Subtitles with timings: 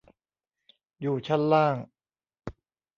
[1.01, 1.75] อยู่ชั้นล่าง